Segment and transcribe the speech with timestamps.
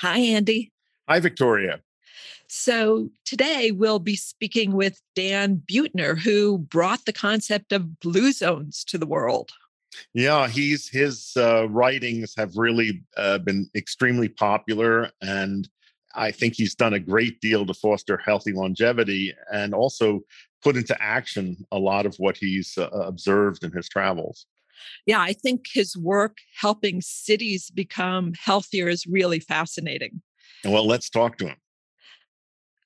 [0.00, 0.72] Hi, Andy.
[1.10, 1.80] Hi, Victoria.
[2.48, 8.82] So today we'll be speaking with Dan Buettner, who brought the concept of blue zones
[8.84, 9.50] to the world.
[10.14, 15.68] Yeah, he's his uh, writings have really uh, been extremely popular, and
[16.14, 20.20] I think he's done a great deal to foster healthy longevity and also
[20.62, 24.46] put into action a lot of what he's uh, observed in his travels.
[25.06, 30.22] Yeah, I think his work helping cities become healthier is really fascinating.
[30.64, 31.56] Well, let's talk to him.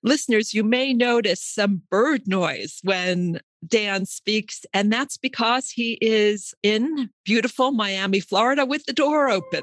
[0.02, 6.52] Listeners, you may notice some bird noise when Dan speaks, and that's because he is
[6.62, 9.62] in beautiful Miami, Florida, with the door open.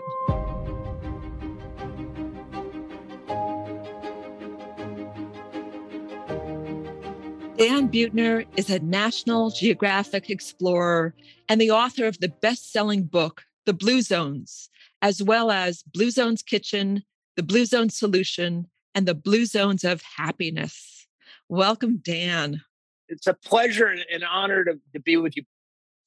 [7.61, 11.13] Dan Buettner is a National Geographic explorer
[11.47, 14.71] and the author of the best selling book, The Blue Zones,
[15.03, 17.03] as well as Blue Zones Kitchen,
[17.35, 21.05] The Blue Zone Solution, and the Blue Zones of Happiness.
[21.49, 22.61] Welcome, Dan.
[23.07, 25.43] It's a pleasure and an honor to, to be with you.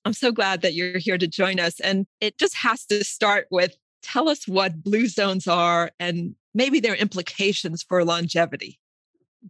[0.04, 1.78] I'm so glad that you're here to join us.
[1.78, 6.80] And it just has to start with tell us what blue zones are and maybe
[6.80, 8.80] their implications for longevity.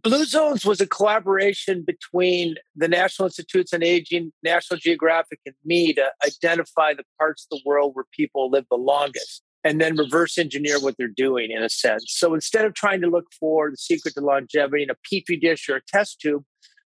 [0.03, 5.93] Blue Zones was a collaboration between the National Institutes on Aging, National Geographic, and me
[5.93, 10.37] to identify the parts of the world where people live the longest and then reverse
[10.37, 12.03] engineer what they're doing in a sense.
[12.09, 15.69] So instead of trying to look for the secret to longevity in a petri dish
[15.69, 16.43] or a test tube,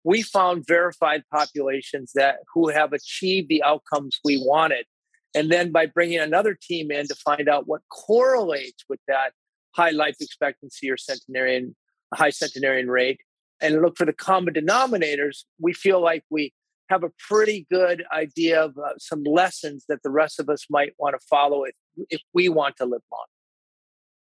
[0.02, 4.86] we found verified populations that who have achieved the outcomes we wanted.
[5.34, 9.32] And then by bringing another team in to find out what correlates with that
[9.72, 11.76] high life expectancy or centenarian
[12.14, 13.20] high centenarian rate
[13.60, 16.52] and look for the common denominators, we feel like we
[16.90, 20.92] have a pretty good idea of uh, some lessons that the rest of us might
[20.98, 21.74] want to follow if,
[22.10, 23.24] if we want to live long.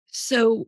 [0.08, 0.68] So,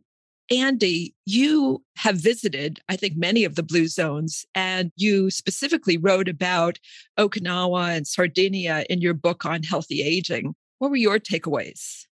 [0.50, 6.28] Andy, you have visited, I think, many of the blue zones, and you specifically wrote
[6.28, 6.78] about
[7.18, 10.54] Okinawa and Sardinia in your book on healthy aging.
[10.78, 12.06] What were your takeaways?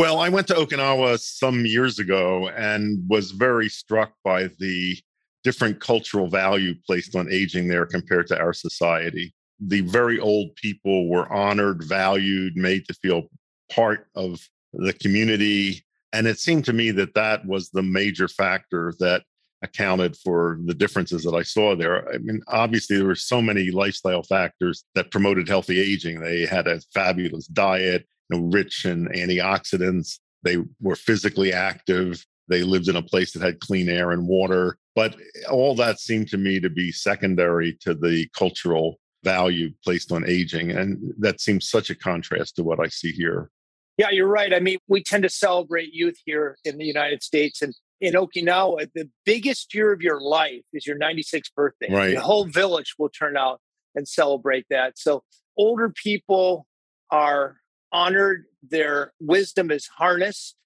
[0.00, 4.96] Well, I went to Okinawa some years ago and was very struck by the
[5.44, 9.34] different cultural value placed on aging there compared to our society.
[9.60, 13.24] The very old people were honored, valued, made to feel
[13.70, 14.40] part of
[14.72, 15.84] the community.
[16.14, 19.24] And it seemed to me that that was the major factor that
[19.60, 22.10] accounted for the differences that I saw there.
[22.10, 26.20] I mean, obviously, there were so many lifestyle factors that promoted healthy aging.
[26.20, 30.18] They had a fabulous diet, you know, rich in antioxidants.
[30.42, 32.24] They were physically active.
[32.48, 34.76] They lived in a place that had clean air and water.
[34.94, 40.12] But eh, all that seemed to me to be secondary to the cultural value placed
[40.12, 40.70] on aging.
[40.70, 43.50] And that seems such a contrast to what I see here.
[43.98, 44.54] Yeah, you're right.
[44.54, 47.60] I mean, we tend to celebrate youth here in the United States.
[47.60, 51.92] And in Okinawa, the biggest year of your life is your 96th birthday.
[51.92, 52.14] Right.
[52.14, 53.60] The whole village will turn out
[53.94, 54.98] and celebrate that.
[54.98, 55.22] So
[55.58, 56.66] older people
[57.10, 57.59] are
[57.92, 60.56] honored, their wisdom is harnessed.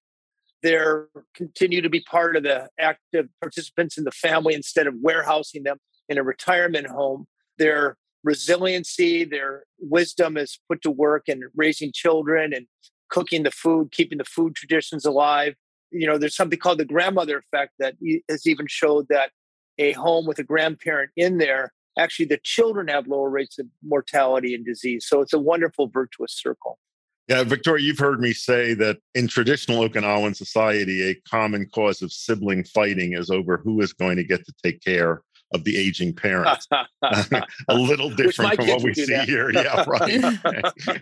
[0.63, 5.63] They're continue to be part of the active participants in the family instead of warehousing
[5.63, 5.77] them
[6.09, 7.27] in a retirement home.
[7.57, 12.65] Their resiliency, their wisdom is put to work in raising children and
[13.09, 15.53] cooking the food, keeping the food traditions alive.
[15.91, 17.95] You know, there's something called the grandmother effect that
[18.27, 19.31] has even showed that
[19.77, 24.55] a home with a grandparent in there, actually the children have lower rates of mortality
[24.55, 25.05] and disease.
[25.07, 26.79] So it's a wonderful virtuous circle.
[27.27, 32.11] Yeah, Victoria, you've heard me say that in traditional Okinawan society, a common cause of
[32.13, 36.13] sibling fighting is over who is going to get to take care of the aging
[36.13, 36.67] parents.
[37.01, 39.27] a little different from what we see that.
[39.27, 39.49] here.
[39.51, 41.01] Yeah, right.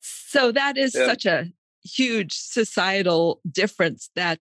[0.00, 1.06] so that is yeah.
[1.06, 1.46] such a
[1.84, 4.40] huge societal difference that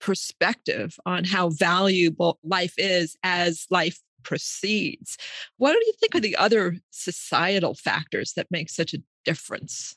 [0.00, 5.16] perspective on how valuable life is as life proceeds.
[5.56, 9.96] What do you think are the other societal factors that make such a difference?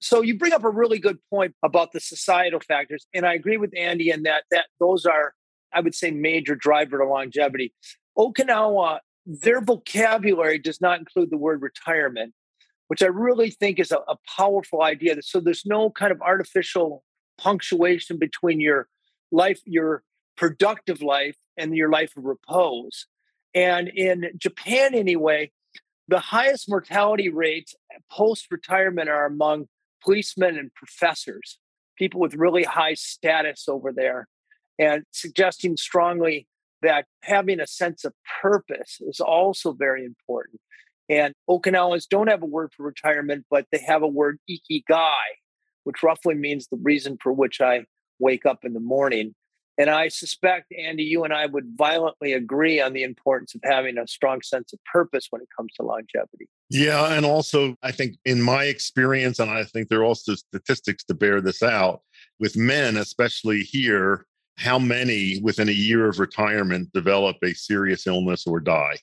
[0.00, 3.56] So you bring up a really good point about the societal factors, and I agree
[3.56, 5.34] with Andy in that that those are,
[5.72, 7.74] I would say, major driver to longevity.
[8.16, 12.32] Okinawa, their vocabulary does not include the word retirement,
[12.86, 15.16] which I really think is a, a powerful idea.
[15.22, 17.04] So there's no kind of artificial
[17.36, 18.88] punctuation between your
[19.30, 20.02] life, your
[20.36, 23.06] productive life, and your life of repose.
[23.54, 25.50] And in Japan, anyway,
[26.08, 27.74] the highest mortality rates
[28.10, 29.66] post retirement are among
[30.02, 31.58] policemen and professors,
[31.96, 34.26] people with really high status over there,
[34.78, 36.46] and suggesting strongly
[36.80, 40.60] that having a sense of purpose is also very important.
[41.10, 45.12] And Okinawans don't have a word for retirement, but they have a word ikigai,
[45.84, 47.84] which roughly means the reason for which I
[48.18, 49.34] wake up in the morning.
[49.78, 53.96] And I suspect, Andy, you and I would violently agree on the importance of having
[53.96, 56.48] a strong sense of purpose when it comes to longevity.
[56.68, 57.12] Yeah.
[57.12, 61.14] And also, I think in my experience, and I think there are also statistics to
[61.14, 62.00] bear this out,
[62.40, 64.26] with men, especially here,
[64.56, 68.98] how many within a year of retirement develop a serious illness or die?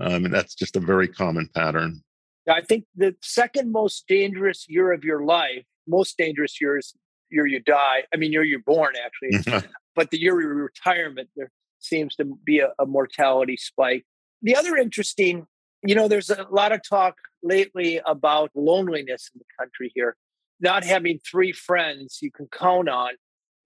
[0.00, 2.02] Um, and that's just a very common pattern.
[2.48, 6.94] I think the second most dangerous year of your life, most dangerous year is
[7.30, 8.02] year you die.
[8.12, 9.62] I mean, year you're born, actually.
[9.94, 14.04] but the year of retirement, there seems to be a, a mortality spike.
[14.42, 15.46] The other interesting,
[15.82, 20.16] you know, there's a lot of talk lately about loneliness in the country here.
[20.60, 23.12] Not having three friends you can count on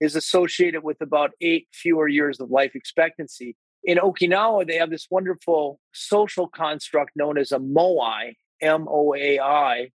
[0.01, 3.57] is associated with about eight fewer years of life expectancy.
[3.83, 9.39] In Okinawa, they have this wonderful social construct known as a moai, M O A
[9.41, 9.91] I,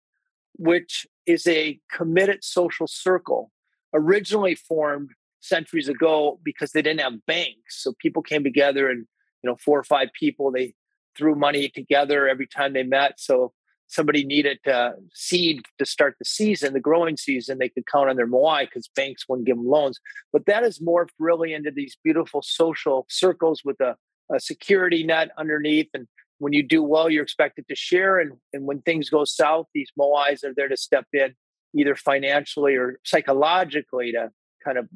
[0.54, 3.52] which is a committed social circle
[3.94, 5.12] originally formed
[5.46, 7.84] centuries ago because they didn't have banks.
[7.84, 9.06] So people came together and,
[9.44, 10.74] you know, four or five people, they
[11.18, 13.20] threw money together every time they met.
[13.20, 13.54] So
[13.88, 18.16] somebody needed uh, seed to start the season, the growing season, they could count on
[18.16, 20.00] their moai because banks wouldn't give them loans.
[20.34, 23.96] But that has morphed really into these beautiful social circles with a,
[24.34, 25.90] a security net underneath.
[25.94, 26.08] And
[26.40, 28.20] when you do well, you're expected to share.
[28.20, 31.36] And, and when things go south, these moais are there to step in,
[31.76, 34.32] either financially or psychologically to
[34.64, 34.90] kind of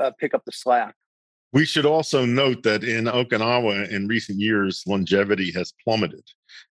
[0.00, 0.94] uh, pick up the slack.
[1.52, 6.24] We should also note that in Okinawa in recent years, longevity has plummeted.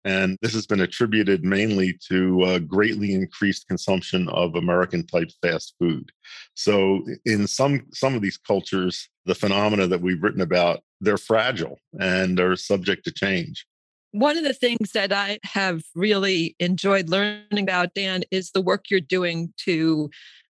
[0.06, 5.76] And this has been attributed mainly to uh, greatly increased consumption of American type fast
[5.80, 6.10] food.
[6.54, 11.78] So, in some, some of these cultures, the phenomena that we've written about, they're fragile
[12.00, 13.66] and are subject to change.
[14.12, 18.86] One of the things that I have really enjoyed learning about, Dan, is the work
[18.90, 20.10] you're doing to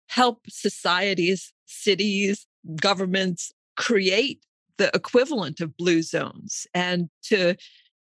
[0.09, 4.41] help societies, cities, governments create
[4.77, 7.55] the equivalent of blue zones and to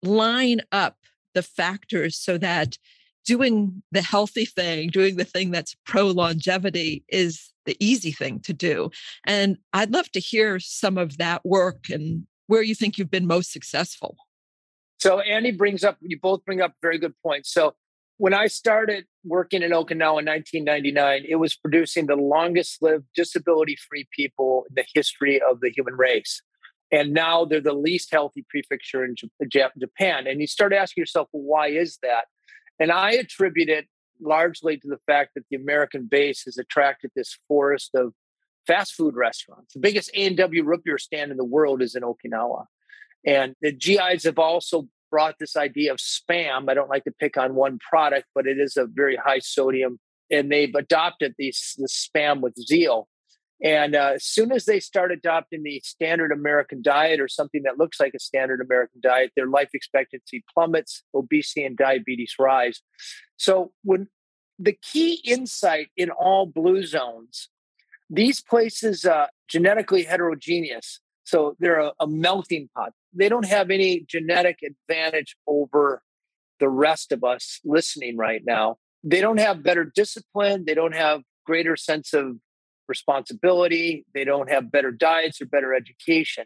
[0.03, 0.97] line up
[1.35, 2.79] the factors so that
[3.25, 8.53] doing the healthy thing, doing the thing that's pro longevity is the easy thing to
[8.53, 8.91] do.
[9.27, 13.27] And I'd love to hear some of that work and where you think you've been
[13.27, 14.17] most successful.
[14.99, 17.53] So Andy brings up, you both bring up very good points.
[17.53, 17.75] So
[18.23, 23.77] when I started working in Okinawa in 1999, it was producing the longest lived disability
[23.91, 26.41] free people in the history of the human race.
[26.93, 29.17] And now they're the least healthy prefecture in
[29.51, 30.29] Japan.
[30.29, 32.27] And you start asking yourself, well, why is that?
[32.79, 33.87] And I attribute it
[34.21, 38.13] largely to the fact that the American base has attracted this forest of
[38.69, 39.75] fast food restaurants.
[39.75, 42.67] The biggest A&W root beer stand in the world is in Okinawa.
[43.27, 46.69] And the GIs have also brought this idea of spam.
[46.69, 50.01] I don't like to pick on one product, but it is a very high sodium,
[50.31, 53.09] and they've adopted these the spam with zeal.
[53.63, 57.79] And uh, as soon as they start adopting the standard American diet or something that
[57.79, 62.81] looks like a standard American diet, their life expectancy plummets, obesity and diabetes rise.
[63.37, 64.09] So when
[64.59, 67.51] the key insight in all blue zones,
[68.11, 70.99] these places uh, genetically heterogeneous.
[71.25, 76.03] So they're a, a melting pot they don't have any genetic advantage over
[76.61, 78.77] the rest of us listening right now.
[79.05, 80.65] They don't have better discipline.
[80.65, 82.37] They don't have greater sense of
[82.89, 84.05] responsibility.
[84.15, 86.45] They don't have better diets or better education.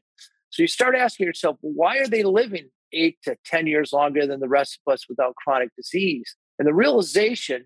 [0.50, 4.40] So you start asking yourself, why are they living eight to 10 years longer than
[4.40, 6.34] the rest of us without chronic disease?
[6.58, 7.64] And the realization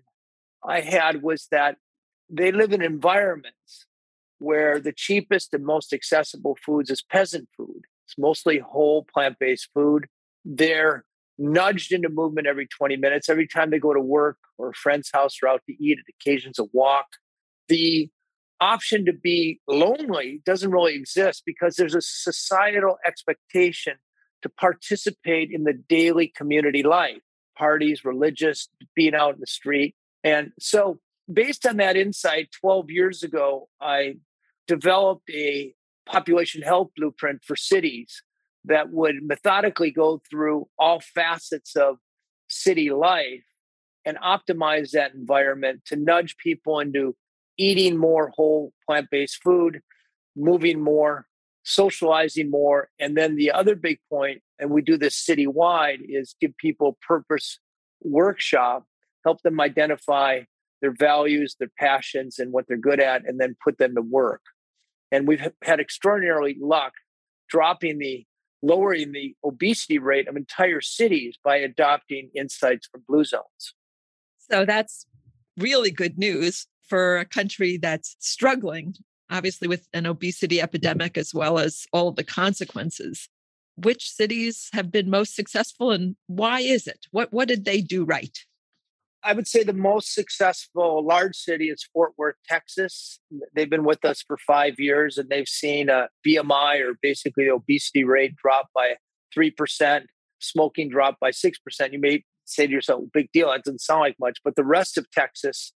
[0.67, 1.77] I had was that
[2.29, 3.85] they live in environments
[4.39, 7.83] where the cheapest and most accessible foods is peasant food.
[8.11, 10.07] It's mostly whole plant based food.
[10.43, 11.05] They're
[11.37, 13.29] nudged into movement every 20 minutes.
[13.29, 16.13] Every time they go to work or a friend's house or out to eat, it
[16.19, 17.05] occasions a walk.
[17.69, 18.09] The
[18.59, 23.95] option to be lonely doesn't really exist because there's a societal expectation
[24.41, 27.21] to participate in the daily community life
[27.57, 29.95] parties, religious, being out in the street.
[30.23, 30.99] And so,
[31.31, 34.15] based on that insight, 12 years ago, I
[34.67, 35.73] developed a
[36.11, 38.23] population health blueprint for cities
[38.65, 41.97] that would methodically go through all facets of
[42.47, 43.43] city life
[44.05, 47.15] and optimize that environment to nudge people into
[47.57, 49.81] eating more whole plant based food,
[50.35, 51.27] moving more,
[51.63, 52.89] socializing more.
[52.99, 57.59] And then the other big point, and we do this citywide, is give people purpose
[58.01, 58.85] workshop,
[59.23, 60.41] help them identify
[60.81, 64.41] their values, their passions, and what they're good at, and then put them to work.
[65.11, 66.93] And we've had extraordinarily luck
[67.49, 68.25] dropping the
[68.63, 73.73] lowering the obesity rate of entire cities by adopting insights from blue zones.
[74.51, 75.07] So that's
[75.57, 78.93] really good news for a country that's struggling
[79.31, 83.29] obviously with an obesity epidemic as well as all of the consequences.
[83.77, 87.07] Which cities have been most successful and why is it?
[87.11, 88.37] What what did they do right?
[89.23, 93.19] I would say the most successful large city is Fort Worth, Texas.
[93.55, 97.53] They've been with us for five years and they've seen a BMI or basically the
[97.53, 98.95] obesity rate drop by
[99.37, 100.05] 3%,
[100.39, 101.53] smoking drop by 6%.
[101.91, 103.49] You may say to yourself, big deal.
[103.51, 105.73] That doesn't sound like much, but the rest of Texas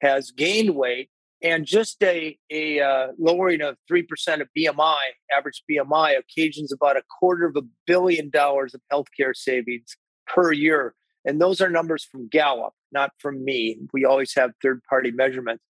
[0.00, 1.10] has gained weight
[1.42, 4.06] and just a, a uh, lowering of 3%
[4.40, 4.96] of BMI,
[5.36, 9.96] average BMI, occasions about a quarter of a billion dollars of healthcare savings
[10.26, 10.94] per year.
[11.24, 13.78] And those are numbers from Gallup, not from me.
[13.92, 15.64] We always have third party measurements.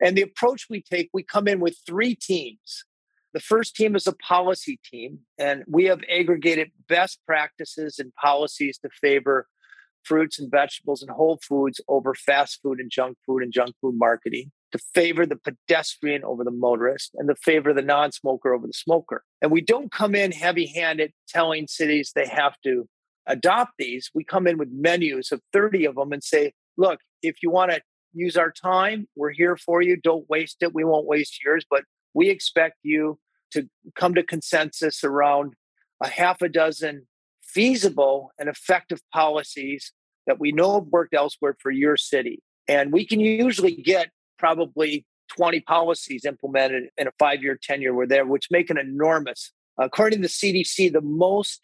[0.00, 2.84] And the approach we take, we come in with three teams.
[3.34, 8.78] The first team is a policy team, and we have aggregated best practices and policies
[8.78, 9.46] to favor
[10.04, 13.94] fruits and vegetables and whole foods over fast food and junk food and junk food
[13.98, 18.66] marketing, to favor the pedestrian over the motorist, and to favor the non smoker over
[18.66, 19.22] the smoker.
[19.42, 22.88] And we don't come in heavy handed telling cities they have to
[23.26, 24.10] adopt these.
[24.14, 27.72] We come in with menus of 30 of them and say, look, if you want
[27.72, 27.80] to
[28.12, 29.96] use our time, we're here for you.
[29.96, 30.74] Don't waste it.
[30.74, 33.18] We won't waste yours, but we expect you
[33.52, 35.54] to come to consensus around
[36.02, 37.06] a half a dozen
[37.42, 39.92] feasible and effective policies
[40.26, 42.42] that we know have worked elsewhere for your city.
[42.68, 45.06] And we can usually get probably
[45.36, 50.22] 20 policies implemented in a five year tenure we're there, which make an enormous, according
[50.22, 51.60] to the CDC, the most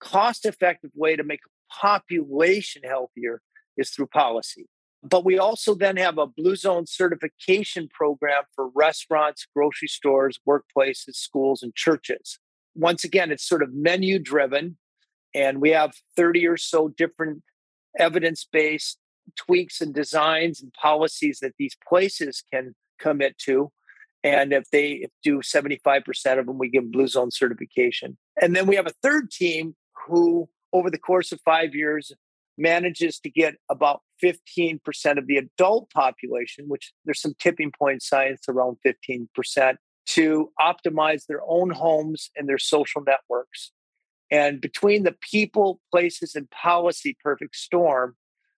[0.00, 3.40] cost effective way to make a population healthier
[3.76, 4.66] is through policy.
[5.02, 11.14] But we also then have a Blue Zone certification program for restaurants, grocery stores, workplaces,
[11.14, 12.38] schools, and churches.
[12.74, 14.76] Once again, it's sort of menu driven,
[15.34, 17.42] and we have 30 or so different
[17.98, 18.98] evidence based
[19.36, 23.70] tweaks and designs and policies that these places can commit to.
[24.24, 28.18] And if they do 75% of them, we give Blue Zone certification.
[28.40, 29.76] And then we have a third team
[30.08, 32.12] who, over the course of five years,
[32.56, 34.80] manages to get about 15%
[35.18, 41.42] of the adult population, which there's some tipping point science around 15%, to optimize their
[41.46, 43.72] own homes and their social networks.
[44.30, 48.16] And between the people, places, and policy perfect storm,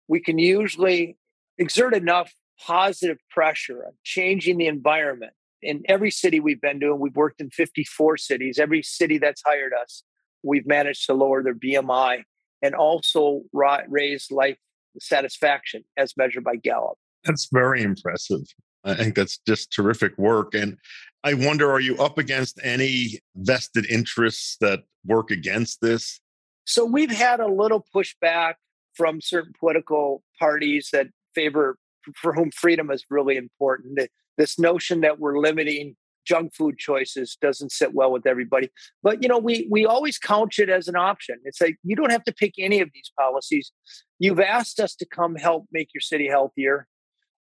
[0.07, 1.17] we can usually
[1.57, 5.33] exert enough positive pressure on changing the environment.
[5.61, 9.43] In every city we've been to, and we've worked in 54 cities, every city that's
[9.45, 10.03] hired us,
[10.43, 12.23] we've managed to lower their BMI
[12.61, 13.41] and also
[13.87, 14.57] raise life
[14.99, 16.97] satisfaction as measured by Gallup.
[17.23, 18.41] That's very impressive.
[18.83, 20.53] I think that's just terrific work.
[20.55, 20.77] And
[21.23, 26.21] I wonder, are you up against any vested interests that work against this?
[26.65, 28.53] So we've had a little pushback
[28.95, 31.77] from certain political parties that favor,
[32.15, 33.99] for whom freedom is really important.
[34.37, 35.95] This notion that we're limiting
[36.25, 38.69] junk food choices doesn't sit well with everybody.
[39.03, 41.39] But you know, we we always couch it as an option.
[41.43, 43.71] It's like you don't have to pick any of these policies.
[44.19, 46.87] You've asked us to come help make your city healthier.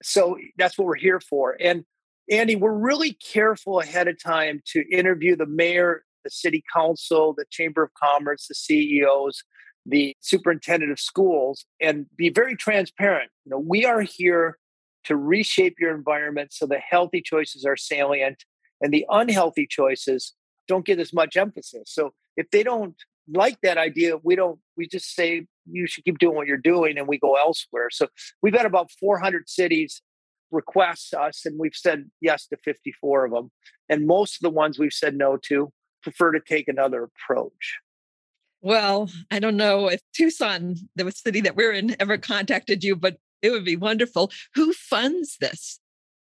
[0.02, 1.56] So that's what we're here for.
[1.60, 1.86] And
[2.30, 7.46] Andy, we're really careful ahead of time to interview the mayor, the city council, the
[7.50, 9.44] chamber of commerce, the CEOs,
[9.86, 13.30] the superintendent of schools, and be very transparent.
[13.46, 14.58] You know, we are here
[15.06, 18.46] to reshape your environment so the healthy choices are salient
[18.84, 20.34] and the unhealthy choices
[20.68, 21.86] don't get as much emphasis.
[21.88, 22.96] So if they don't
[23.34, 26.98] like that idea, we don't, we just say you should keep doing what you're doing
[26.98, 27.88] and we go elsewhere.
[27.90, 28.08] So
[28.42, 30.02] we've had about 400 cities
[30.52, 33.52] request us and we've said yes to 54 of them.
[33.90, 35.72] And most of the ones we've said no to
[36.04, 37.80] prefer to take another approach.
[38.62, 43.18] Well, I don't know if Tucson, the city that we're in, ever contacted you, but
[43.42, 44.32] it would be wonderful.
[44.56, 45.80] Who funds this?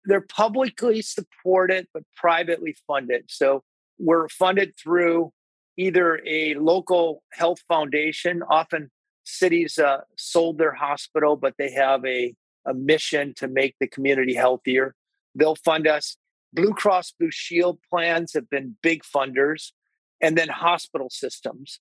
[0.06, 3.26] They're publicly supported, but privately funded.
[3.28, 3.64] So
[4.00, 5.32] we're funded through
[5.78, 8.42] either a local health foundation.
[8.50, 8.90] Often
[9.24, 12.34] cities uh, sold their hospital, but they have a,
[12.66, 14.96] a mission to make the community healthier.
[15.36, 16.18] They'll fund us.
[16.54, 19.72] Blue Cross Blue Shield plans have been big funders,
[20.20, 21.80] and then hospital systems.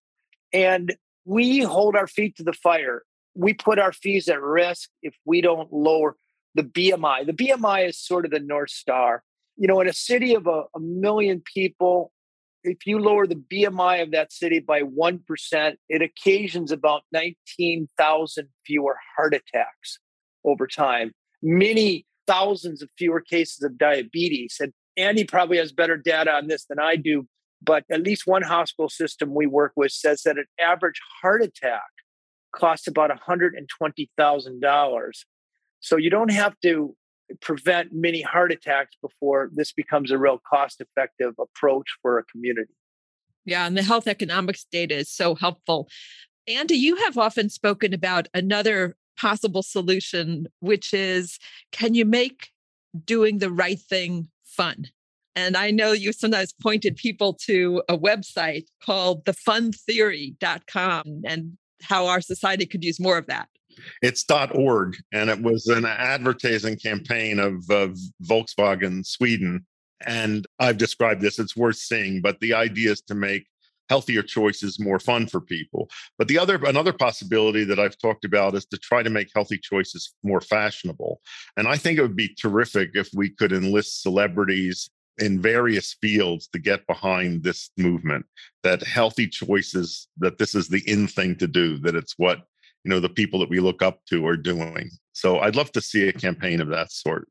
[0.53, 3.03] And we hold our feet to the fire.
[3.35, 6.17] We put our fees at risk if we don't lower
[6.55, 7.27] the BMI.
[7.27, 9.23] The BMI is sort of the North Star.
[9.57, 12.13] You know, in a city of a, a million people,
[12.63, 18.97] if you lower the BMI of that city by 1%, it occasions about 19,000 fewer
[19.17, 19.99] heart attacks
[20.45, 24.57] over time, many thousands of fewer cases of diabetes.
[24.61, 27.27] And Andy probably has better data on this than I do,
[27.63, 31.83] but at least one hospital system we work with says that an average heart attack
[32.53, 35.13] costs about $120,000
[35.81, 36.95] so you don't have to
[37.41, 42.73] prevent many heart attacks before this becomes a real cost effective approach for a community.
[43.45, 45.89] Yeah, and the health economics data is so helpful.
[46.47, 51.39] Andy, you have often spoken about another possible solution, which is
[51.73, 52.49] can you make
[53.05, 54.87] doing the right thing fun?
[55.37, 62.21] And I know you sometimes pointed people to a website called thefuntheory.com and how our
[62.21, 63.49] society could use more of that.
[64.03, 69.67] It's .org, and it was an advertising campaign of, of Volkswagen Sweden.
[70.07, 72.21] And I've described this; it's worth seeing.
[72.21, 73.47] But the idea is to make
[73.91, 75.91] healthier choices more fun for people.
[76.17, 79.59] But the other another possibility that I've talked about is to try to make healthy
[79.59, 81.21] choices more fashionable.
[81.57, 86.49] And I think it would be terrific if we could enlist celebrities in various fields
[86.49, 88.25] to get behind this movement
[88.63, 92.47] that healthy choices that this is the in thing to do that it's what
[92.85, 94.91] you know the people that we look up to are doing.
[95.13, 97.29] So i'd love to see a campaign of that sort.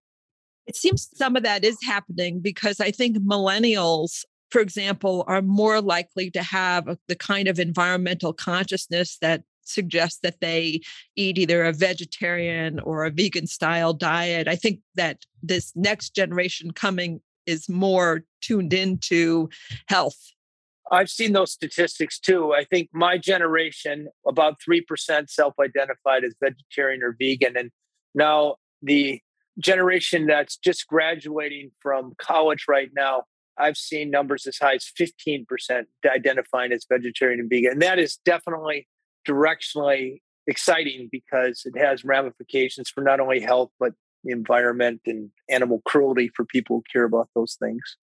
[0.68, 5.82] It seems some of that is happening because i think millennials for example are more
[5.82, 10.82] likely to have the kind of environmental consciousness that suggests that they
[11.16, 14.48] eat either a vegetarian or a vegan style diet.
[14.48, 19.50] I think that this next generation coming is more tuned into
[19.88, 20.18] health.
[20.92, 22.54] I've seen those statistics too.
[22.54, 27.56] I think my generation, about 3% self identified as vegetarian or vegan.
[27.58, 27.72] And
[28.16, 29.22] now the
[29.60, 33.24] generation that's just graduating from college right now,
[33.58, 35.46] I've seen numbers as high as 15%
[36.06, 37.74] identifying as vegetarian and vegan.
[37.74, 38.88] And that is definitely
[39.28, 43.94] directionally exciting because it has ramifications for not only health, but
[44.24, 47.98] the environment and animal cruelty for people who care about those things.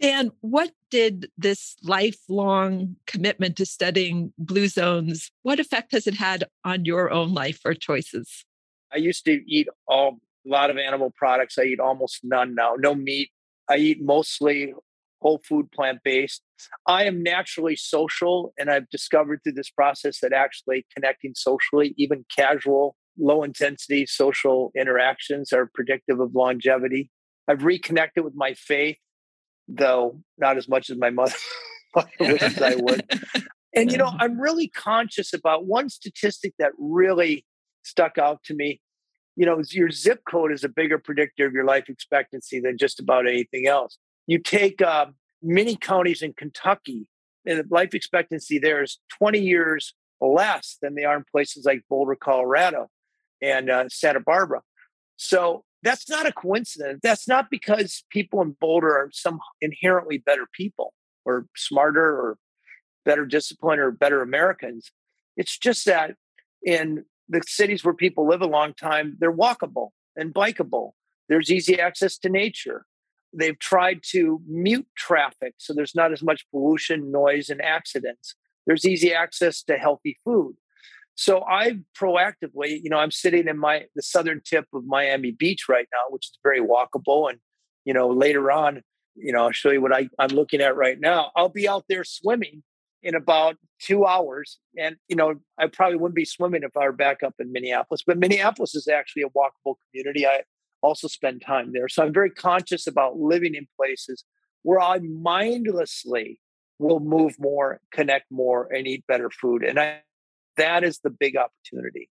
[0.00, 6.44] And what did this lifelong commitment to studying blue zones, what effect has it had
[6.64, 8.44] on your own life or choices?
[8.92, 11.58] I used to eat all, a lot of animal products.
[11.58, 12.74] I eat almost none now.
[12.78, 13.30] No meat.
[13.68, 14.74] I eat mostly
[15.22, 16.42] whole food plant based.
[16.86, 22.24] I am naturally social, and I've discovered through this process that actually connecting socially, even
[22.34, 27.10] casual low intensity social interactions are predictive of longevity.
[27.48, 28.98] I've reconnected with my faith,
[29.68, 31.34] though not as much as my mother
[32.20, 33.04] wishes I would.
[33.74, 37.44] And, you know, I'm really conscious about one statistic that really
[37.82, 38.80] stuck out to me.
[39.36, 42.98] You know, your zip code is a bigger predictor of your life expectancy than just
[42.98, 43.98] about anything else.
[44.26, 45.06] You take uh,
[45.42, 47.08] many counties in Kentucky,
[47.44, 51.82] and the life expectancy there is 20 years less than they are in places like
[51.90, 52.88] Boulder, Colorado
[53.42, 54.62] and uh, Santa Barbara.
[55.16, 57.00] So that's not a coincidence.
[57.02, 62.38] That's not because people in Boulder are some inherently better people or smarter or
[63.04, 64.90] better disciplined or better Americans.
[65.36, 66.14] It's just that
[66.62, 70.92] in the cities where people live a long time, they're walkable and bikeable.
[71.28, 72.86] There's easy access to nature.
[73.32, 78.34] They've tried to mute traffic so there's not as much pollution, noise, and accidents.
[78.66, 80.56] There's easy access to healthy food.
[81.16, 85.64] So I proactively, you know, I'm sitting in my the southern tip of Miami Beach
[85.68, 87.28] right now, which is very walkable.
[87.28, 87.38] And
[87.84, 88.82] you know, later on,
[89.14, 91.30] you know, I'll show you what I, I'm looking at right now.
[91.34, 92.62] I'll be out there swimming
[93.02, 94.58] in about two hours.
[94.78, 98.02] And, you know, I probably wouldn't be swimming if I were back up in Minneapolis,
[98.06, 100.26] but Minneapolis is actually a walkable community.
[100.26, 100.42] I
[100.82, 101.88] also spend time there.
[101.88, 104.24] So I'm very conscious about living in places
[104.62, 106.40] where I mindlessly
[106.78, 109.62] will move more, connect more, and eat better food.
[109.62, 110.00] And I
[110.56, 112.08] that is the big opportunity.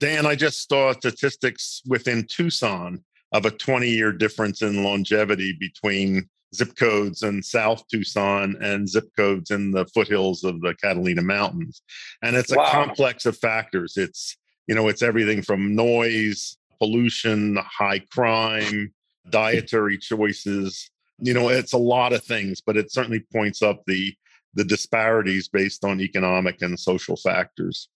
[0.00, 6.28] Dan, I just saw statistics within Tucson of a 20 year difference in longevity between
[6.54, 11.82] zip codes in South Tucson and zip codes in the foothills of the Catalina Mountains.
[12.22, 12.70] And it's a wow.
[12.70, 13.96] complex of factors.
[13.96, 18.92] It's, you know, it's everything from noise, pollution, high crime,
[19.30, 20.90] dietary choices.
[21.18, 24.14] You know, it's a lot of things, but it certainly points up the
[24.54, 27.88] the disparities based on economic and social factors.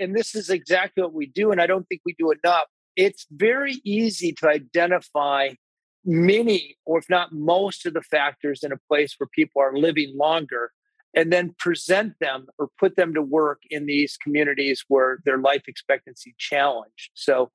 [0.00, 1.50] And this is exactly what we do.
[1.50, 2.66] And I don't think we do enough.
[2.96, 5.50] It's very easy to identify
[6.04, 10.16] many, or if not most, of the factors in a place where people are living
[10.16, 10.72] longer
[11.14, 15.62] and then present them or put them to work in these communities where their life
[15.66, 17.10] expectancy challenged.
[17.14, 17.50] So,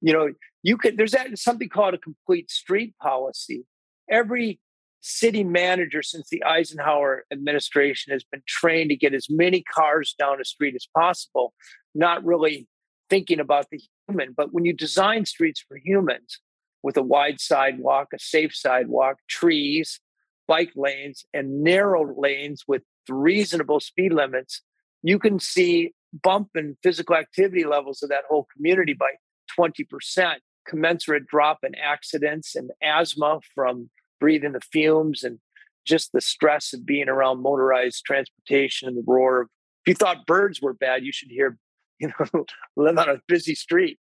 [0.00, 0.30] you know,
[0.62, 3.66] you could, there's that, something called a complete street policy.
[4.10, 4.60] Every
[5.02, 10.40] city manager since the Eisenhower administration has been trained to get as many cars down
[10.40, 11.52] a street as possible,
[11.94, 12.68] not really
[13.10, 14.32] thinking about the human.
[14.34, 16.38] But when you design streets for humans
[16.82, 20.00] with a wide sidewalk, a safe sidewalk, trees,
[20.46, 24.62] bike lanes, and narrow lanes with reasonable speed limits,
[25.02, 29.10] you can see bump in physical activity levels of that whole community by
[29.58, 30.36] 20%.
[30.64, 33.90] commensurate drop in accidents and asthma from
[34.22, 35.40] breathing the fumes and
[35.84, 39.48] just the stress of being around motorized transportation and the roar of
[39.84, 41.58] if you thought birds were bad, you should hear,
[41.98, 43.98] you know, live on a busy street.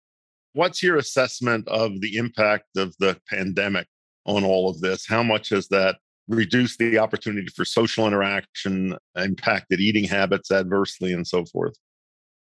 [0.54, 3.86] What's your assessment of the impact of the pandemic
[4.24, 5.06] on all of this?
[5.06, 5.96] How much has that
[6.28, 11.74] reduced the opportunity for social interaction, impacted eating habits adversely, and so forth?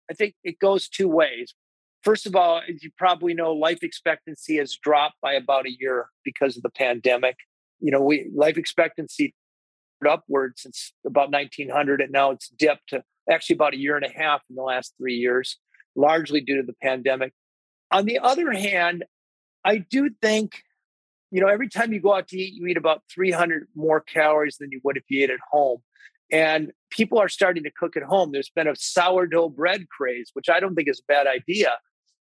[0.10, 1.54] I think it goes two ways.
[2.02, 6.08] First of all, as you probably know, life expectancy has dropped by about a year
[6.26, 7.36] because of the pandemic.
[7.80, 9.34] You know, we life expectancy
[10.08, 14.12] upward since about 1900, and now it's dipped to actually about a year and a
[14.14, 15.58] half in the last three years,
[15.96, 17.34] largely due to the pandemic.
[17.92, 19.04] On the other hand,
[19.66, 20.64] I do think,
[21.32, 24.58] you know, every time you go out to eat, you eat about 300 more calories
[24.60, 25.80] than you would if you ate at home.
[26.32, 28.32] And people are starting to cook at home.
[28.32, 31.72] There's been a sourdough bread craze, which I don't think is a bad idea.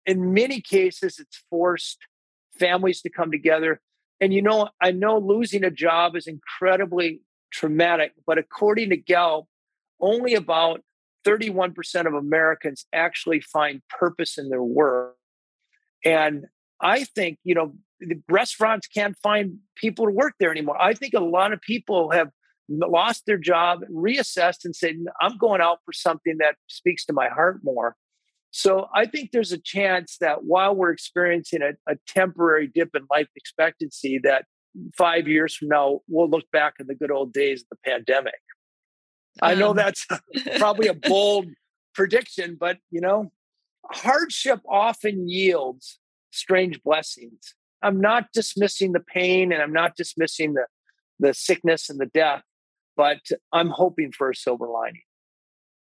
[0.04, 1.98] In many cases, it's forced
[2.58, 3.80] families to come together.
[4.20, 7.20] And, you know, I know losing a job is incredibly
[7.52, 9.46] traumatic, but according to Gallup,
[10.00, 10.82] only about
[11.26, 15.16] 31% of Americans actually find purpose in their work.
[16.04, 16.46] And
[16.80, 20.80] I think, you know, the restaurants can't find people to work there anymore.
[20.80, 22.30] I think a lot of people have
[22.68, 27.28] lost their job, reassessed, and said, I'm going out for something that speaks to my
[27.28, 27.96] heart more.
[28.56, 33.02] So I think there's a chance that while we're experiencing a, a temporary dip in
[33.10, 34.46] life expectancy, that
[34.96, 38.40] five years from now, we'll look back in the good old days of the pandemic.
[39.42, 40.06] I know um, that's
[40.56, 41.48] probably a bold
[41.94, 43.30] prediction, but you know,
[43.92, 45.98] hardship often yields
[46.30, 47.54] strange blessings.
[47.82, 50.64] I'm not dismissing the pain and I'm not dismissing the
[51.18, 52.42] the sickness and the death,
[52.96, 53.20] but
[53.52, 55.02] I'm hoping for a silver lining.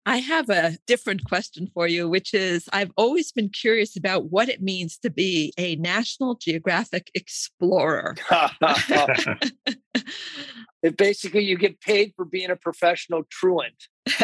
[0.06, 4.50] I have a different question for you, which is I've always been curious about what
[4.50, 8.16] it means to be a National Geographic explorer.
[10.84, 13.88] it basically you get paid for being a professional truant.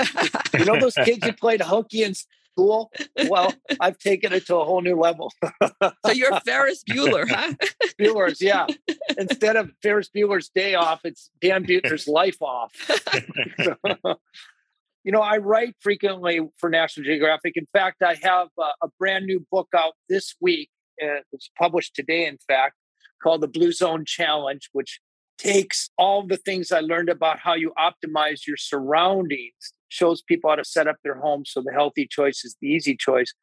[0.53, 2.91] you know those kids who played hooky in school?
[3.29, 5.31] Well, I've taken it to a whole new level.
[5.41, 7.53] so you're Ferris Bueller, huh?
[7.97, 8.67] Bueller's, yeah.
[9.17, 12.73] Instead of Ferris Bueller's day off, it's Dan Buettner's life off.
[15.03, 17.53] You know, I write frequently for National Geographic.
[17.55, 20.69] In fact, I have a, a brand new book out this week.
[21.01, 22.75] Uh, it's published today, in fact,
[23.23, 24.99] called the Blue Zone Challenge, which
[25.37, 30.57] takes all the things I learned about how you optimize your surroundings, shows people how
[30.57, 33.33] to set up their home so the healthy choice is the easy choice.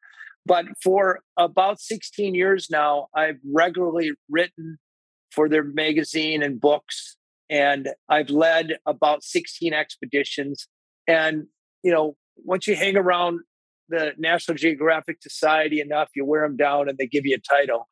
[0.45, 4.77] But for about 16 years now, I've regularly written
[5.31, 7.17] for their magazine and books,
[7.49, 10.67] and I've led about 16 expeditions.
[11.07, 11.47] And,
[11.83, 13.39] you know, once you hang around
[13.89, 17.87] the National Geographic Society enough, you wear them down and they give you a title.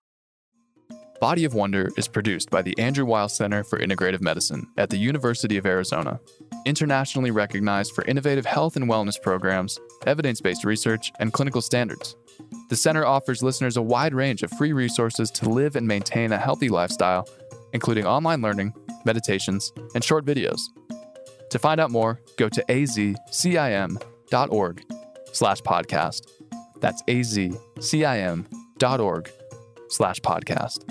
[1.22, 4.98] Body of Wonder is produced by the Andrew Weil Center for Integrative Medicine at the
[4.98, 6.20] University of Arizona,
[6.66, 12.18] internationally recognized for innovative health and wellness programs, evidence based research, and clinical standards.
[12.70, 16.38] The center offers listeners a wide range of free resources to live and maintain a
[16.38, 17.26] healthy lifestyle,
[17.72, 18.74] including online learning,
[19.06, 20.60] meditations, and short videos.
[21.52, 23.96] To find out more, go to azcim.org
[25.32, 26.22] slash podcast.
[26.82, 27.62] That's azcim.org
[29.90, 30.86] slash podcast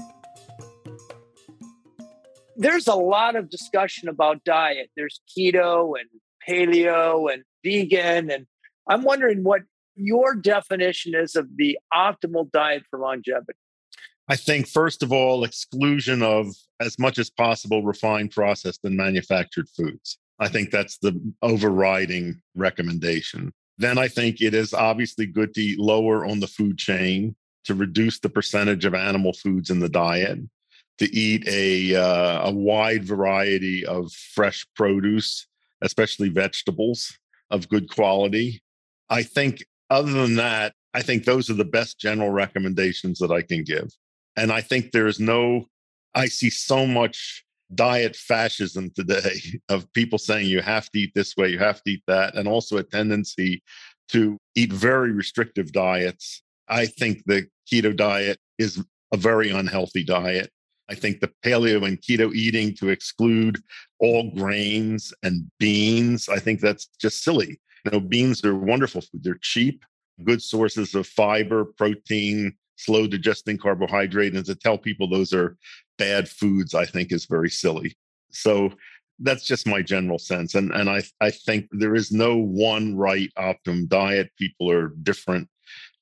[2.57, 4.90] there's a lot of discussion about diet.
[4.97, 6.09] There's keto and
[6.49, 8.31] paleo and vegan.
[8.31, 8.47] And
[8.88, 9.62] I'm wondering what
[9.97, 13.59] your definition is of the optimal diet for longevity.
[14.29, 16.47] I think, first of all, exclusion of
[16.81, 20.19] as much as possible refined, processed, and manufactured foods.
[20.38, 23.53] I think that's the overriding recommendation.
[23.79, 27.75] Then I think it is obviously good to eat lower on the food chain to
[27.75, 30.38] reduce the percentage of animal foods in the diet
[30.99, 35.47] to eat a uh, a wide variety of fresh produce,
[35.83, 37.18] especially vegetables
[37.51, 38.62] of good quality.
[39.11, 43.42] I think other than that, I think those are the best general recommendations that I
[43.42, 43.90] can give.
[44.37, 45.66] And I think there is no
[46.14, 47.44] I see so much
[47.75, 51.93] diet fascism today of people saying you have to eat this way, you have to
[51.93, 53.63] eat that, and also a tendency
[54.09, 56.43] to eat very restrictive diets.
[56.69, 58.83] I think the keto diet is
[59.13, 60.51] a very unhealthy diet.
[60.91, 63.59] I think the paleo and keto eating to exclude
[64.01, 67.59] all grains and beans, I think that's just silly.
[67.85, 69.25] You know, beans are wonderful food.
[69.25, 69.85] They're cheap,
[70.25, 74.35] good sources of fiber, protein, slow digesting carbohydrate.
[74.35, 75.57] And to tell people those are
[75.99, 77.97] bad foods, I think is very silly.
[78.31, 78.71] So
[79.21, 80.55] that's just my general sense.
[80.55, 84.31] And and I I think there is no one right optimum diet.
[84.39, 85.49] People are different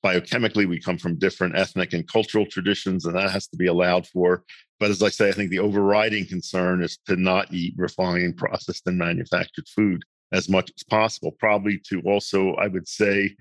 [0.05, 4.07] biochemically we come from different ethnic and cultural traditions and that has to be allowed
[4.07, 4.43] for
[4.81, 8.87] but as i say i think the overriding concern is to not eat refined processed
[8.87, 10.03] and manufactured food
[10.33, 13.35] as much as possible probably to also i would say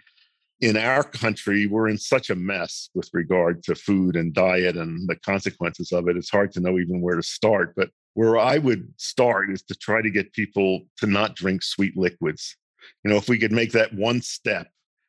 [0.62, 5.10] in our country we're in such a mess with regard to food and diet and
[5.10, 6.16] the consequences of it.
[6.16, 9.76] It's hard to know even where to start but where i would start is to
[9.76, 12.56] try to get people to not drink sweet liquids.
[13.04, 14.68] You know if we could make that one step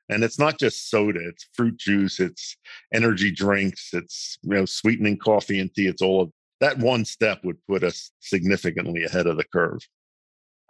[0.09, 2.57] and it's not just soda it's fruit juice it's
[2.93, 7.45] energy drinks it's you know sweetening coffee and tea it's all of that one step
[7.45, 9.81] would put us significantly ahead of the curve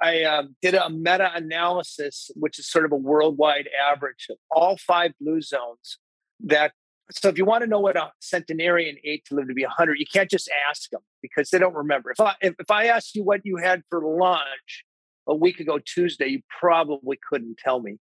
[0.03, 5.13] i um, did a meta-analysis which is sort of a worldwide average of all five
[5.21, 5.99] blue zones
[6.41, 6.73] that
[7.11, 9.99] so if you want to know what a centenarian ate to live to be 100
[9.99, 13.15] you can't just ask them because they don't remember if i if, if i asked
[13.15, 14.85] you what you had for lunch
[15.29, 17.99] a week ago tuesday you probably couldn't tell me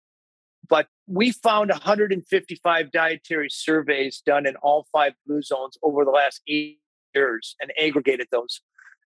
[0.68, 6.40] but we found 155 dietary surveys done in all five blue zones over the last
[6.48, 6.78] eight
[7.14, 8.60] years and aggregated those.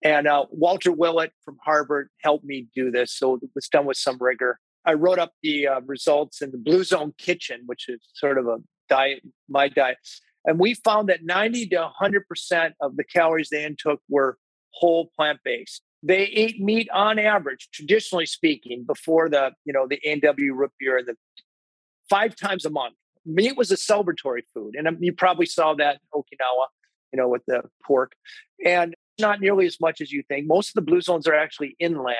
[0.03, 3.13] And uh, Walter Willett from Harvard helped me do this.
[3.13, 4.59] So it was done with some rigor.
[4.87, 8.47] I wrote up the uh, results in the Blue Zone Kitchen, which is sort of
[8.47, 8.59] a
[8.89, 9.99] diet, my diet.
[10.47, 14.39] And we found that 90 to 100% of the calories they intook were
[14.73, 15.83] whole plant based.
[16.03, 21.03] They ate meat on average, traditionally speaking, before the, you know, the A&W root beer
[21.07, 21.15] the
[22.09, 22.95] five times a month.
[23.27, 24.75] Meat was a celebratory food.
[24.77, 26.67] And um, you probably saw that in Okinawa,
[27.13, 28.13] you know, with the pork.
[28.65, 30.47] And not nearly as much as you think.
[30.47, 32.17] Most of the blue zones are actually inland.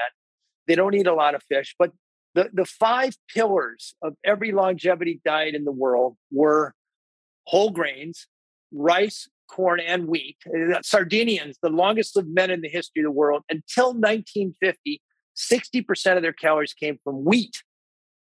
[0.67, 1.93] They don't eat a lot of fish, but
[2.35, 6.75] the, the five pillars of every longevity diet in the world were
[7.45, 8.27] whole grains,
[8.73, 10.37] rice, corn, and wheat.
[10.47, 15.03] Uh, Sardinians, the longest lived men in the history of the world, until 1950,
[15.37, 17.63] 60% of their calories came from wheat,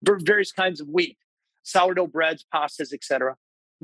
[0.02, 1.16] various kinds of wheat
[1.64, 3.34] sourdough breads, pastas, etc.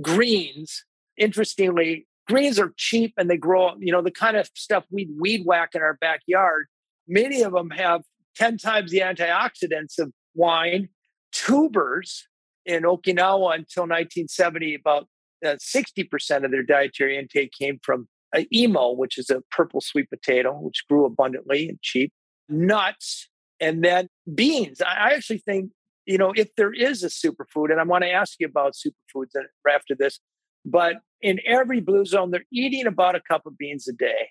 [0.01, 0.85] Greens,
[1.17, 5.43] interestingly, greens are cheap and they grow, you know, the kind of stuff we weed
[5.45, 6.67] whack in our backyard.
[7.09, 8.03] Many of them have
[8.37, 10.89] 10 times the antioxidants of wine.
[11.33, 12.27] Tubers
[12.65, 15.09] in Okinawa until 1970, about
[15.45, 20.09] uh, 60% of their dietary intake came from uh, imo, which is a purple sweet
[20.09, 22.13] potato, which grew abundantly and cheap,
[22.49, 24.81] nuts, and then beans.
[24.81, 25.71] I actually think
[26.07, 29.31] you know, if there is a superfood, and I want to ask you about superfoods
[29.73, 30.19] after this,
[30.65, 34.31] but in every blue zone, they're eating about a cup of beans a day.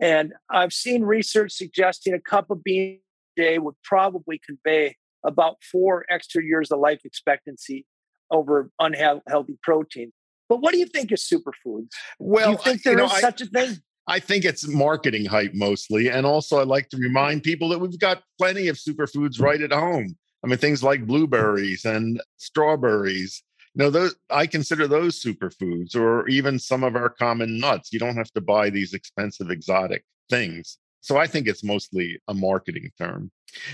[0.00, 3.00] And I've seen research suggesting a cup of beans
[3.36, 7.86] a day would probably convey about four extra years of life expectancy
[8.30, 10.12] over unhealthy protein.
[10.48, 11.88] But what do you think is superfoods?
[12.18, 13.76] Well, do you think there you is know, such a thing?
[14.06, 16.08] I think it's marketing hype mostly.
[16.08, 19.72] And also, I like to remind people that we've got plenty of superfoods right at
[19.72, 20.16] home.
[20.44, 23.42] I mean, things like blueberries and strawberries.
[23.74, 27.92] You know, those I consider those superfoods, or even some of our common nuts.
[27.92, 30.78] You don't have to buy these expensive exotic things.
[31.00, 33.30] So I think it's mostly a marketing term.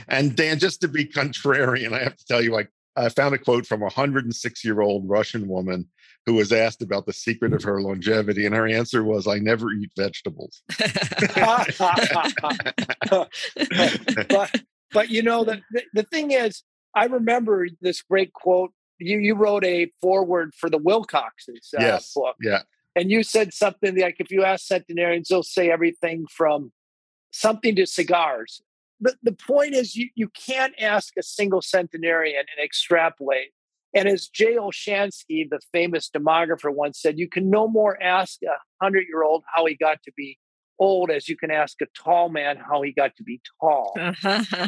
[0.09, 3.39] And Dan, just to be contrarian, I have to tell you, I, I found a
[3.39, 5.89] quote from a 106 year old Russian woman
[6.27, 9.73] who was asked about the secret of her longevity, and her answer was, "I never
[9.73, 10.63] eat vegetables."
[14.29, 14.61] but
[14.93, 16.63] but you know, the, the, the thing is,
[16.95, 18.73] I remember this great quote.
[18.99, 22.13] You you wrote a foreword for the Willcoxes uh, yes.
[22.15, 22.37] book.
[22.41, 22.63] Yeah.
[22.97, 26.73] And you said something like, if you ask centenarians, they'll say everything from
[27.31, 28.61] something to cigars.
[29.01, 33.51] But the point is, you, you can't ask a single centenarian and extrapolate.
[33.95, 38.59] And as Jay Olshansky, the famous demographer, once said, you can no more ask a
[38.79, 40.37] 100 year old how he got to be
[40.79, 43.93] old as you can ask a tall man how he got to be tall.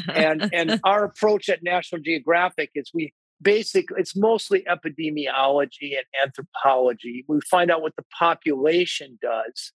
[0.08, 7.24] and and our approach at National Geographic is we basically it's mostly epidemiology and anthropology.
[7.28, 9.72] We find out what the population does.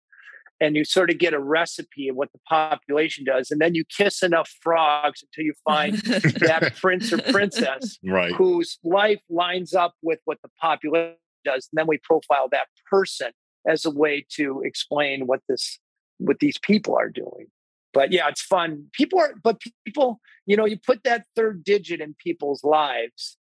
[0.61, 3.85] And you sort of get a recipe of what the population does, and then you
[3.85, 8.33] kiss enough frogs until you find that prince or princess right.
[8.33, 11.68] whose life lines up with what the population does.
[11.72, 13.33] And then we profile that person
[13.68, 15.81] as a way to explain what this
[16.18, 17.46] what these people are doing.
[17.92, 18.87] But yeah, it's fun.
[18.92, 23.38] People are, but people, you know, you put that third digit in people's lives,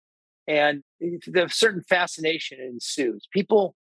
[0.47, 3.27] and the certain fascination ensues.
[3.32, 3.75] People,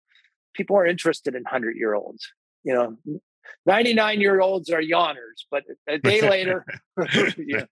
[0.55, 2.27] people are interested in hundred year olds.
[2.65, 3.21] You know,
[3.67, 6.65] ninety nine year olds are yawners, but a day later,
[7.39, 7.65] yeah.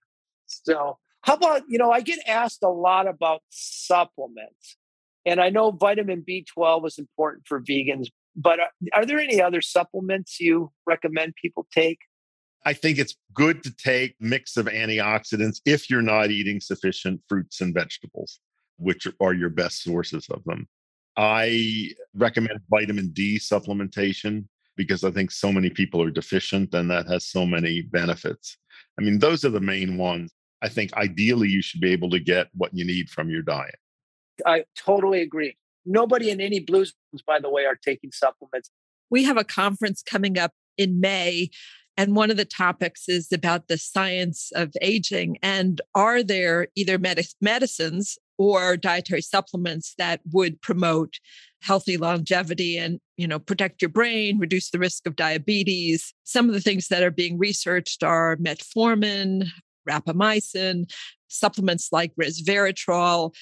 [0.45, 1.91] So, how about you know?
[1.91, 4.77] I get asked a lot about supplements,
[5.25, 9.41] and I know vitamin B twelve is important for vegans, but are, are there any
[9.41, 11.99] other supplements you recommend people take?
[12.65, 17.59] I think it's good to take mix of antioxidants if you're not eating sufficient fruits
[17.59, 18.39] and vegetables,
[18.81, 20.67] which are your best sources of them.
[21.17, 24.45] I recommend vitamin D supplementation
[24.77, 28.57] because I think so many people are deficient and that has so many benefits.
[28.99, 30.31] I mean, those are the main ones.
[30.61, 33.75] I think ideally you should be able to get what you need from your diet.
[34.45, 35.57] I totally agree.
[35.85, 36.93] Nobody in any blues,
[37.27, 38.69] by the way, are taking supplements.
[39.09, 41.49] We have a conference coming up in May
[41.97, 45.37] and one of the topics is about the science of aging.
[45.43, 51.15] And are there either med- medicines or dietary supplements that would promote
[51.61, 56.13] healthy longevity and you know protect your brain reduce the risk of diabetes.
[56.23, 59.47] Some of the things that are being researched are metformin
[59.87, 60.91] rapamycin
[61.27, 63.33] supplements like resveratrol.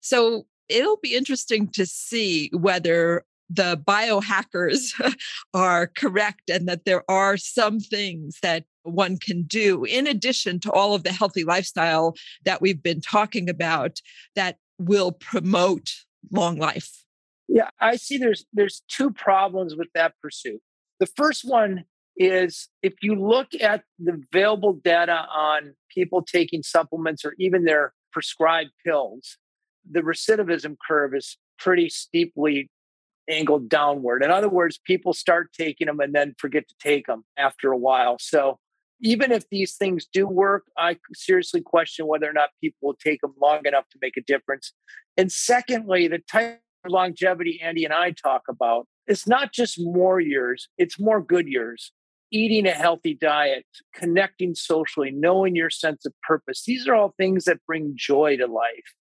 [0.00, 4.90] So it'll be interesting to see whether the biohackers
[5.54, 10.70] are correct and that there are some things that one can do in addition to
[10.72, 14.00] all of the healthy lifestyle that we've been talking about
[14.34, 15.92] that will promote
[16.30, 17.04] long life
[17.48, 20.60] yeah i see there's there's two problems with that pursuit
[21.00, 21.84] the first one
[22.16, 27.92] is if you look at the available data on people taking supplements or even their
[28.12, 29.38] prescribed pills
[29.90, 32.70] the recidivism curve is pretty steeply
[33.28, 34.22] angled downward.
[34.22, 37.76] In other words, people start taking them and then forget to take them after a
[37.76, 38.16] while.
[38.20, 38.58] So
[39.00, 43.20] even if these things do work, I seriously question whether or not people will take
[43.20, 44.72] them long enough to make a difference.
[45.16, 50.20] And secondly, the type of longevity Andy and I talk about, it's not just more
[50.20, 51.92] years, it's more good years.
[52.32, 56.64] Eating a healthy diet, connecting socially, knowing your sense of purpose.
[56.66, 58.94] These are all things that bring joy to life.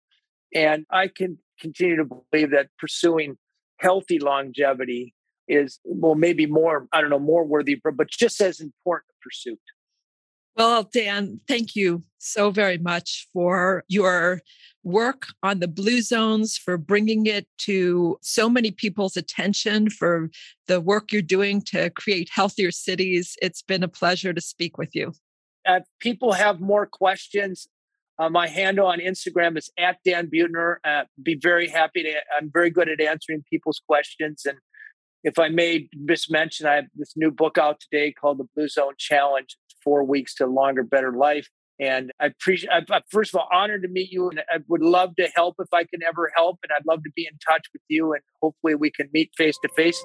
[0.53, 3.37] And I can continue to believe that pursuing
[3.79, 5.13] healthy longevity
[5.47, 9.59] is well maybe more i don't know more worthy but just as important a pursuit
[10.55, 14.41] well dan thank you so very much for your
[14.83, 20.29] work on the blue zones for bringing it to so many people's attention for
[20.67, 24.93] the work you're doing to create healthier cities it's been a pleasure to speak with
[24.93, 25.13] you
[25.65, 27.67] uh, people have more questions
[28.19, 30.77] uh, my handle on Instagram is at Dan Buettner.
[30.83, 32.13] Uh, be very happy to.
[32.37, 34.43] I'm very good at answering people's questions.
[34.45, 34.59] And
[35.23, 38.67] if I may just mention, I have this new book out today called The Blue
[38.67, 41.47] Zone Challenge: Four Weeks to Longer, Better Life.
[41.79, 42.69] And I appreciate.
[42.71, 45.73] I'm, first of all, honored to meet you, and I would love to help if
[45.73, 46.59] I can ever help.
[46.63, 49.57] And I'd love to be in touch with you, and hopefully we can meet face
[49.63, 50.03] to face.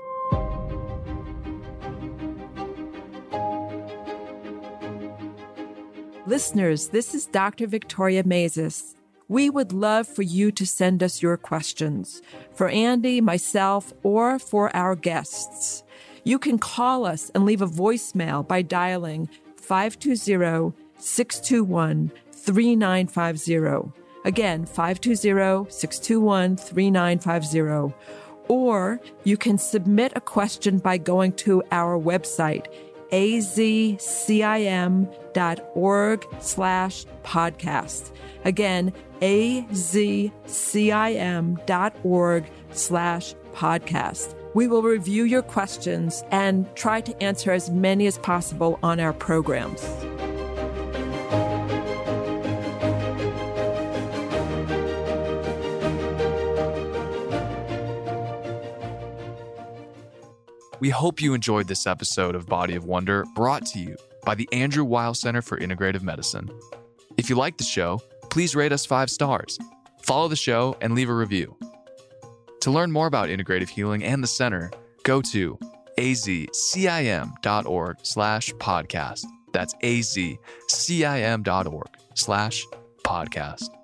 [6.27, 7.67] Listeners, this is Dr.
[7.67, 8.95] Victoria Maizes.
[9.29, 12.21] We would love for you to send us your questions
[12.53, 15.85] for Andy, myself, or for our guests.
[16.25, 19.31] You can call us and leave a voicemail by dialing
[19.69, 23.93] 520 621 3950.
[24.25, 27.95] Again, 520 621 3950.
[28.49, 32.67] Or you can submit a question by going to our website
[33.13, 33.47] azcim.org
[36.41, 38.13] slash podcast.
[38.45, 39.71] Again, azcim.org
[42.73, 44.38] slash podcast.
[44.55, 49.13] We will review your questions and try to answer as many as possible on our
[49.13, 49.83] programs.
[60.81, 64.49] We hope you enjoyed this episode of Body of Wonder brought to you by the
[64.53, 66.49] Andrew Weil Center for Integrative Medicine.
[67.17, 69.59] If you like the show, please rate us five stars,
[70.03, 71.57] follow the show, and leave a review.
[72.61, 74.71] To learn more about integrative healing and the center,
[75.05, 75.59] go to
[75.99, 79.25] azcim.org slash podcast.
[79.53, 80.39] That's azcim.org
[82.15, 82.67] slash
[83.05, 83.78] podcast.